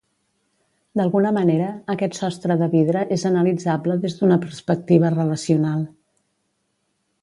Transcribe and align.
D'alguna 1.01 1.31
manera 1.35 1.67
aquest 1.95 2.17
sostre 2.21 2.57
de 2.63 2.71
vidre 2.73 3.05
és 3.19 3.29
analitzable 3.33 4.01
des 4.07 4.19
d'una 4.19 4.41
perspectiva 4.49 5.17
relacional. 5.21 5.89